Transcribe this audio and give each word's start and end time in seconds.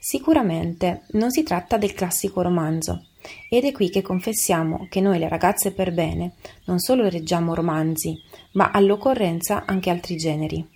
Sicuramente 0.00 1.02
non 1.12 1.30
si 1.30 1.44
tratta 1.44 1.76
del 1.76 1.94
classico 1.94 2.42
romanzo, 2.42 3.04
ed 3.48 3.64
è 3.64 3.72
qui 3.72 3.90
che 3.90 4.02
confessiamo 4.02 4.86
che 4.90 5.00
noi 5.00 5.18
le 5.18 5.28
ragazze 5.28 5.72
per 5.72 5.92
bene 5.92 6.34
non 6.64 6.78
solo 6.78 7.08
leggiamo 7.08 7.54
romanzi, 7.54 8.20
ma 8.52 8.70
all'occorrenza 8.70 9.64
anche 9.66 9.90
altri 9.90 10.16
generi. 10.16 10.66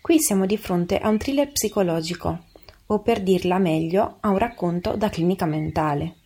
Qui 0.00 0.20
siamo 0.20 0.46
di 0.46 0.56
fronte 0.56 0.98
a 0.98 1.08
un 1.08 1.18
thriller 1.18 1.50
psicologico, 1.50 2.44
o 2.86 3.00
per 3.00 3.22
dirla 3.22 3.58
meglio, 3.58 4.18
a 4.20 4.28
un 4.28 4.38
racconto 4.38 4.96
da 4.96 5.08
clinica 5.08 5.46
mentale. 5.46 6.16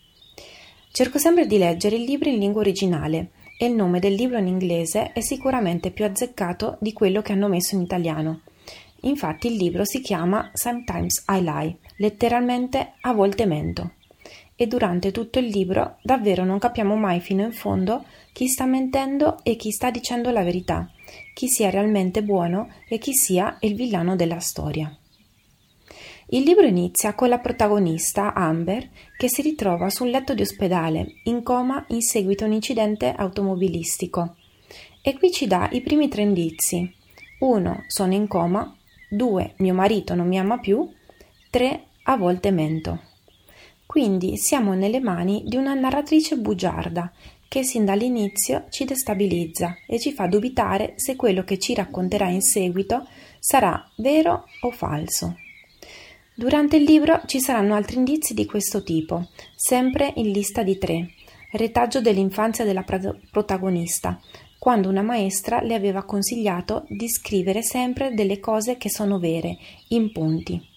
Cerco 0.91 1.19
sempre 1.19 1.47
di 1.47 1.59
leggere 1.59 1.97
il 1.97 2.03
libro 2.03 2.28
in 2.28 2.39
lingua 2.39 2.61
originale 2.61 3.31
e 3.59 3.67
il 3.67 3.75
nome 3.75 4.00
del 4.00 4.15
libro 4.15 4.39
in 4.39 4.47
inglese 4.47 5.12
è 5.12 5.21
sicuramente 5.21 5.91
più 5.91 6.05
azzeccato 6.05 6.77
di 6.81 6.93
quello 6.93 7.23
che 7.23 7.33
hanno 7.33 7.48
messo 7.48 7.75
in 7.77 7.83
italiano. 7.83 8.41
Infatti 9.03 9.47
il 9.47 9.56
libro 9.56 9.84
si 9.84 10.00
chiama 10.00 10.50
Sometimes 10.55 11.25
I 11.28 11.43
Lie, 11.43 11.77
letteralmente 11.98 12.95
a 13.00 13.12
volte 13.12 13.47
mento 13.47 13.93
e 14.61 14.67
durante 14.67 15.12
tutto 15.12 15.39
il 15.39 15.47
libro 15.47 15.98
davvero 16.03 16.45
non 16.45 16.59
capiamo 16.59 16.97
mai 16.97 17.20
fino 17.20 17.45
in 17.45 17.53
fondo 17.53 18.05
chi 18.33 18.48
sta 18.48 18.65
mentendo 18.67 19.39
e 19.45 19.55
chi 19.55 19.70
sta 19.70 19.92
dicendo 19.92 20.33
la 20.33 20.42
verità, 20.42 20.91
chi 21.33 21.47
sia 21.47 21.70
realmente 21.70 22.25
buono 22.25 22.69
e 22.89 22.98
chi 22.98 23.12
sia 23.15 23.56
il 23.61 23.77
villano 23.77 24.17
della 24.17 24.41
storia. 24.41 24.92
Il 26.31 26.42
libro 26.42 26.67
inizia 26.67 27.15
con 27.15 27.28
la 27.28 27.39
protagonista, 27.39 28.34
Amber, 28.34 28.89
che 29.17 29.28
si 29.28 29.42
ritrova 29.42 29.91
su 29.91 30.03
un 30.03 30.11
letto 30.11 30.34
di 30.34 30.42
ospedale, 30.42 31.20
in 31.25 31.45
coma 31.45 31.84
in 31.91 32.03
seguito 32.03 32.43
a 32.43 32.48
un 32.48 32.55
incidente 32.55 33.15
automobilistico. 33.17 34.34
E 35.00 35.17
qui 35.17 35.31
ci 35.31 35.47
dà 35.47 35.69
i 35.70 35.83
primi 35.83 36.09
tre 36.09 36.22
indizi. 36.22 36.93
1. 37.39 37.84
Sono 37.87 38.12
in 38.12 38.27
coma. 38.27 38.77
2. 39.09 39.55
Mio 39.59 39.72
marito 39.72 40.17
non 40.17 40.27
mi 40.27 40.39
ama 40.39 40.59
più. 40.59 40.87
3. 41.48 41.84
A 42.03 42.17
volte 42.17 42.50
mento. 42.50 43.00
Quindi 43.89 44.36
siamo 44.36 44.75
nelle 44.75 45.00
mani 45.00 45.44
di 45.47 45.56
una 45.56 45.72
narratrice 45.72 46.36
bugiarda 46.36 47.11
che 47.48 47.64
sin 47.64 47.86
dall'inizio 47.86 48.67
ci 48.69 48.84
destabilizza 48.84 49.78
e 49.86 49.98
ci 49.98 50.12
fa 50.12 50.27
dubitare 50.27 50.92
se 50.97 51.17
quello 51.17 51.42
che 51.42 51.58
ci 51.58 51.72
racconterà 51.72 52.28
in 52.28 52.42
seguito 52.42 53.09
sarà 53.39 53.83
vero 53.97 54.44
o 54.61 54.70
falso. 54.70 55.36
Durante 56.34 56.77
il 56.77 56.83
libro 56.83 57.22
ci 57.25 57.41
saranno 57.41 57.75
altri 57.75 57.97
indizi 57.97 58.34
di 58.34 58.44
questo 58.44 58.82
tipo, 58.82 59.31
sempre 59.56 60.12
in 60.16 60.32
lista 60.32 60.62
di 60.62 60.77
tre. 60.77 61.09
Retaggio 61.53 62.03
dell'infanzia 62.03 62.66
della 62.66 62.84
protagonista, 63.31 64.21
quando 64.59 64.91
una 64.91 65.00
maestra 65.00 65.62
le 65.62 65.72
aveva 65.72 66.04
consigliato 66.04 66.84
di 66.88 67.09
scrivere 67.09 67.62
sempre 67.62 68.12
delle 68.12 68.38
cose 68.38 68.77
che 68.77 68.91
sono 68.91 69.19
vere, 69.19 69.56
in 69.88 70.12
punti 70.12 70.77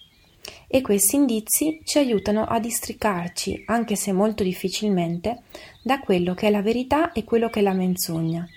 e 0.74 0.80
questi 0.80 1.16
indizi 1.16 1.82
ci 1.84 1.98
aiutano 1.98 2.44
a 2.44 2.58
districarci, 2.58 3.64
anche 3.66 3.94
se 3.94 4.10
molto 4.10 4.42
difficilmente, 4.42 5.42
da 5.82 6.00
quello 6.00 6.32
che 6.32 6.46
è 6.46 6.50
la 6.50 6.62
verità 6.62 7.12
e 7.12 7.24
quello 7.24 7.50
che 7.50 7.60
è 7.60 7.62
la 7.62 7.74
menzogna, 7.74 8.48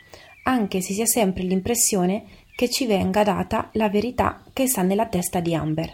anche 0.44 0.80
se 0.80 0.94
si 0.94 1.02
ha 1.02 1.06
sempre 1.06 1.44
l'impressione 1.44 2.24
che 2.56 2.70
ci 2.70 2.86
venga 2.86 3.24
data 3.24 3.70
la 3.74 3.90
verità 3.90 4.42
che 4.54 4.66
sta 4.66 4.82
nella 4.82 5.08
testa 5.08 5.42
di 5.42 5.54
Amber. 5.54 5.94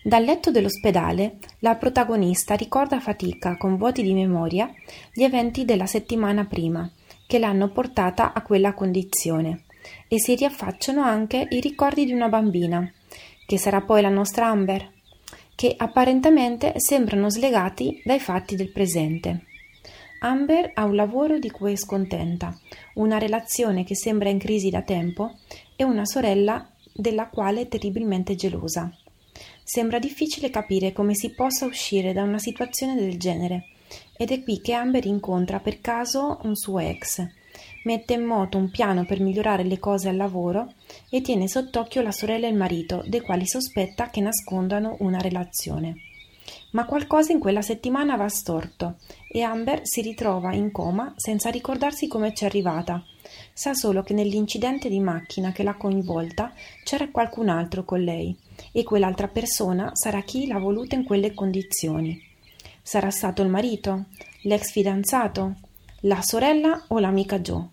Dal 0.00 0.22
letto 0.22 0.52
dell'ospedale, 0.52 1.38
la 1.58 1.74
protagonista 1.74 2.54
ricorda 2.54 2.94
a 2.94 3.00
fatica, 3.00 3.56
con 3.56 3.76
vuoti 3.76 4.00
di 4.00 4.14
memoria, 4.14 4.72
gli 5.12 5.24
eventi 5.24 5.64
della 5.64 5.86
settimana 5.86 6.44
prima, 6.44 6.88
che 7.26 7.40
l'hanno 7.40 7.72
portata 7.72 8.32
a 8.32 8.42
quella 8.42 8.74
condizione, 8.74 9.64
e 10.06 10.20
si 10.20 10.36
riaffacciano 10.36 11.02
anche 11.02 11.48
i 11.50 11.58
ricordi 11.58 12.04
di 12.04 12.12
una 12.12 12.28
bambina, 12.28 12.88
che 13.46 13.58
sarà 13.58 13.80
poi 13.80 14.02
la 14.02 14.08
nostra 14.08 14.46
Amber, 14.46 14.90
che 15.54 15.74
apparentemente 15.76 16.72
sembrano 16.76 17.30
slegati 17.30 18.00
dai 18.04 18.20
fatti 18.20 18.56
del 18.56 18.72
presente. 18.72 19.44
Amber 20.20 20.70
ha 20.74 20.84
un 20.84 20.94
lavoro 20.94 21.38
di 21.38 21.50
cui 21.50 21.72
è 21.72 21.76
scontenta, 21.76 22.58
una 22.94 23.18
relazione 23.18 23.84
che 23.84 23.94
sembra 23.94 24.30
in 24.30 24.38
crisi 24.38 24.70
da 24.70 24.82
tempo 24.82 25.36
e 25.76 25.84
una 25.84 26.06
sorella 26.06 26.66
della 26.92 27.28
quale 27.28 27.62
è 27.62 27.68
terribilmente 27.68 28.34
gelosa. 28.34 28.90
Sembra 29.62 29.98
difficile 29.98 30.50
capire 30.50 30.92
come 30.92 31.14
si 31.14 31.30
possa 31.30 31.66
uscire 31.66 32.12
da 32.12 32.22
una 32.22 32.38
situazione 32.38 32.94
del 32.94 33.18
genere 33.18 33.68
ed 34.16 34.30
è 34.30 34.42
qui 34.42 34.60
che 34.60 34.72
Amber 34.72 35.04
incontra 35.04 35.60
per 35.60 35.80
caso 35.80 36.38
un 36.42 36.54
suo 36.54 36.78
ex, 36.78 37.26
mette 37.84 38.14
in 38.14 38.24
moto 38.24 38.58
un 38.58 38.70
piano 38.70 39.04
per 39.04 39.20
migliorare 39.20 39.62
le 39.64 39.78
cose 39.78 40.08
al 40.08 40.16
lavoro 40.16 40.72
e 41.10 41.20
tiene 41.20 41.48
sott'occhio 41.48 42.02
la 42.02 42.12
sorella 42.12 42.46
e 42.46 42.50
il 42.50 42.56
marito, 42.56 43.02
dei 43.06 43.20
quali 43.20 43.46
sospetta 43.46 44.10
che 44.10 44.20
nascondano 44.20 44.96
una 45.00 45.18
relazione. 45.18 45.96
Ma 46.72 46.84
qualcosa 46.86 47.32
in 47.32 47.38
quella 47.38 47.62
settimana 47.62 48.16
va 48.16 48.28
storto 48.28 48.96
e 49.28 49.42
Amber 49.42 49.80
si 49.84 50.00
ritrova 50.00 50.52
in 50.52 50.72
coma 50.72 51.14
senza 51.16 51.50
ricordarsi 51.50 52.08
come 52.08 52.32
c'è 52.32 52.46
arrivata. 52.46 53.02
Sa 53.52 53.74
solo 53.74 54.02
che 54.02 54.12
nell'incidente 54.12 54.88
di 54.88 54.98
macchina 54.98 55.52
che 55.52 55.62
l'ha 55.62 55.76
coinvolta 55.76 56.52
c'era 56.82 57.08
qualcun 57.10 57.48
altro 57.48 57.84
con 57.84 58.02
lei 58.02 58.36
e 58.72 58.82
quell'altra 58.82 59.28
persona 59.28 59.90
sarà 59.94 60.22
chi 60.22 60.46
l'ha 60.46 60.58
voluta 60.58 60.96
in 60.96 61.04
quelle 61.04 61.32
condizioni. 61.32 62.20
Sarà 62.82 63.10
stato 63.10 63.42
il 63.42 63.48
marito, 63.48 64.06
l'ex 64.42 64.70
fidanzato, 64.70 65.54
la 66.06 66.20
sorella 66.20 66.84
o 66.88 66.98
l'amica 66.98 67.40
Joe. 67.40 67.68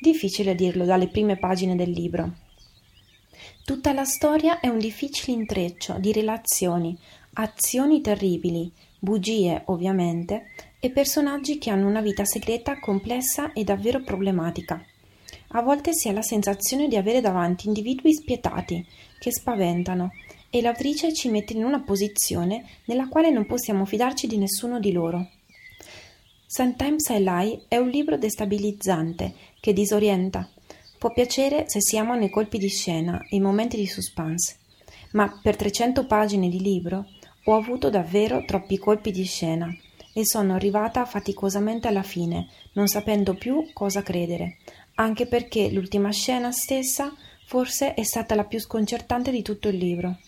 Difficile 0.00 0.54
dirlo 0.54 0.84
dalle 0.84 1.08
prime 1.08 1.36
pagine 1.36 1.74
del 1.74 1.90
libro. 1.90 2.32
Tutta 3.64 3.92
la 3.92 4.04
storia 4.04 4.60
è 4.60 4.68
un 4.68 4.78
difficile 4.78 5.36
intreccio 5.36 5.96
di 5.98 6.12
relazioni, 6.12 6.96
azioni 7.34 8.00
terribili, 8.00 8.70
bugie 9.00 9.62
ovviamente, 9.66 10.44
e 10.78 10.90
personaggi 10.90 11.58
che 11.58 11.70
hanno 11.70 11.88
una 11.88 12.00
vita 12.00 12.24
segreta 12.24 12.78
complessa 12.78 13.52
e 13.52 13.64
davvero 13.64 14.00
problematica. 14.02 14.80
A 15.54 15.62
volte 15.62 15.92
si 15.92 16.08
ha 16.08 16.12
la 16.12 16.22
sensazione 16.22 16.86
di 16.86 16.96
avere 16.96 17.20
davanti 17.20 17.66
individui 17.66 18.14
spietati, 18.14 18.86
che 19.18 19.32
spaventano, 19.32 20.12
e 20.50 20.62
l'autrice 20.62 21.12
ci 21.12 21.30
mette 21.30 21.54
in 21.54 21.64
una 21.64 21.80
posizione 21.80 22.64
nella 22.84 23.08
quale 23.08 23.30
non 23.30 23.44
possiamo 23.44 23.84
fidarci 23.84 24.28
di 24.28 24.38
nessuno 24.38 24.78
di 24.78 24.92
loro. 24.92 25.28
Sometimes 26.54 27.08
I 27.08 27.22
Lie 27.22 27.62
è 27.66 27.78
un 27.78 27.88
libro 27.88 28.18
destabilizzante 28.18 29.32
che 29.58 29.72
disorienta. 29.72 30.46
Può 30.98 31.10
piacere 31.10 31.64
se 31.66 31.80
si 31.80 31.96
amano 31.96 32.24
i 32.24 32.28
colpi 32.28 32.58
di 32.58 32.68
scena 32.68 33.18
e 33.22 33.36
i 33.36 33.40
momenti 33.40 33.78
di 33.78 33.86
suspense, 33.86 34.58
ma 35.12 35.40
per 35.42 35.56
300 35.56 36.04
pagine 36.04 36.50
di 36.50 36.60
libro 36.60 37.06
ho 37.44 37.54
avuto 37.54 37.88
davvero 37.88 38.44
troppi 38.44 38.76
colpi 38.76 39.12
di 39.12 39.24
scena 39.24 39.74
e 40.12 40.26
sono 40.26 40.52
arrivata 40.52 41.06
faticosamente 41.06 41.88
alla 41.88 42.02
fine, 42.02 42.48
non 42.74 42.86
sapendo 42.86 43.32
più 43.32 43.70
cosa 43.72 44.02
credere, 44.02 44.58
anche 44.96 45.24
perché 45.24 45.70
l'ultima 45.70 46.12
scena 46.12 46.52
stessa 46.52 47.14
forse 47.46 47.94
è 47.94 48.02
stata 48.02 48.34
la 48.34 48.44
più 48.44 48.60
sconcertante 48.60 49.30
di 49.30 49.40
tutto 49.40 49.68
il 49.68 49.78
libro. 49.78 50.18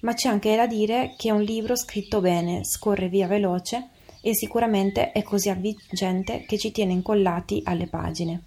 Ma 0.00 0.14
c'è 0.14 0.28
anche 0.28 0.56
da 0.56 0.66
dire 0.66 1.14
che 1.16 1.28
è 1.28 1.32
un 1.32 1.42
libro 1.42 1.76
scritto 1.76 2.20
bene, 2.20 2.64
scorre 2.64 3.08
via 3.08 3.28
veloce 3.28 3.90
e 4.26 4.34
sicuramente 4.34 5.12
è 5.12 5.22
così 5.22 5.50
avvincente 5.50 6.46
che 6.46 6.56
ci 6.56 6.72
tiene 6.72 6.94
incollati 6.94 7.60
alle 7.64 7.86
pagine. 7.86 8.44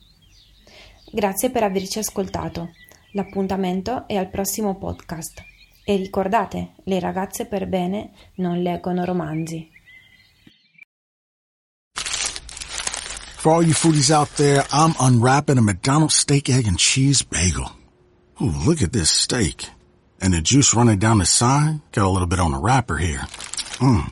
Grazie 1.11 1.51
per 1.51 1.61
averci 1.61 1.99
ascoltato. 1.99 2.71
L'appuntamento 3.11 4.07
è 4.07 4.15
al 4.15 4.31
prossimo 4.31 4.75
podcast. 4.75 5.43
E 5.85 5.95
ricordate, 5.95 6.73
le 6.85 6.99
ragazze 6.99 7.45
per 7.45 7.67
bene 7.67 8.11
non 8.37 8.63
leggono 8.63 9.05
romanzi. 9.05 9.69
For 13.37 13.53
all 13.53 13.63
you 13.63 13.73
foodies 13.73 14.09
out 14.09 14.35
there, 14.35 14.65
I'm 14.71 14.95
unwrapping 14.99 15.59
a 15.59 15.61
McDonald's 15.61 16.15
steak, 16.15 16.49
egg, 16.49 16.65
and 16.67 16.79
cheese 16.79 17.21
bagel. 17.21 17.71
Ooh, 18.41 18.51
look 18.65 18.81
at 18.81 18.91
this 18.91 19.11
steak. 19.11 19.69
And 20.19 20.33
the 20.33 20.41
juice 20.41 20.73
running 20.73 20.97
down 20.97 21.19
the 21.19 21.25
side. 21.25 21.81
Got 21.91 22.07
a 22.07 22.09
little 22.09 22.27
bit 22.27 22.39
on 22.39 22.51
the 22.51 22.59
wrapper 22.59 22.97
here. 22.97 23.21
Mmm. 23.79 24.11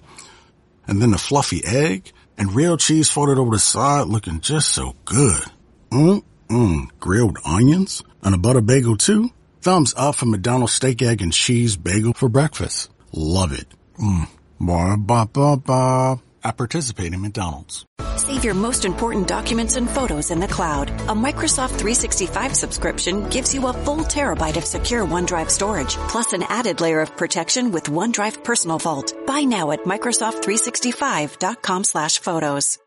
And 0.87 1.01
then 1.01 1.11
the 1.11 1.17
fluffy 1.17 1.63
egg 1.65 2.11
and 2.37 2.53
real 2.53 2.77
cheese 2.77 3.09
folded 3.09 3.37
over 3.37 3.51
the 3.51 3.59
side 3.59 4.07
looking 4.07 4.41
just 4.41 4.69
so 4.69 4.95
good. 5.05 5.43
Mmm, 5.91 6.23
mmm. 6.49 6.99
Grilled 6.99 7.39
onions 7.45 8.03
and 8.21 8.35
a 8.35 8.37
butter 8.37 8.61
bagel 8.61 8.97
too. 8.97 9.29
Thumbs 9.61 9.93
up 9.97 10.15
for 10.15 10.25
McDonald's 10.25 10.73
steak, 10.73 11.01
egg, 11.01 11.21
and 11.21 11.33
cheese 11.33 11.75
bagel 11.75 12.13
for 12.13 12.29
breakfast. 12.29 12.89
Love 13.11 13.51
it. 13.51 13.67
Mmm. 13.99 14.27
Ba 14.59 14.95
ba 14.97 15.27
ba 15.31 15.57
ba. 15.57 16.21
I 16.45 16.51
participate 16.51 17.11
in 17.13 17.21
McDonald's. 17.21 17.87
Save 18.17 18.45
your 18.45 18.53
most 18.53 18.85
important 18.85 19.27
documents 19.27 19.75
and 19.75 19.89
photos 19.89 20.29
in 20.29 20.39
the 20.39 20.47
cloud. 20.47 20.89
A 20.89 21.15
Microsoft 21.27 21.71
365 21.79 22.55
subscription 22.55 23.27
gives 23.29 23.53
you 23.53 23.67
a 23.67 23.73
full 23.73 24.03
terabyte 24.03 24.55
of 24.55 24.63
secure 24.63 25.05
OneDrive 25.05 25.49
storage, 25.49 25.95
plus 26.07 26.33
an 26.33 26.43
added 26.43 26.81
layer 26.81 27.01
of 27.01 27.17
protection 27.17 27.71
with 27.71 27.85
OneDrive 27.85 28.43
Personal 28.43 28.77
Vault. 28.77 29.15
Buy 29.25 29.41
now 29.41 29.71
at 29.71 29.83
Microsoft365.com 29.85 31.83
slash 31.83 32.19
photos. 32.19 32.77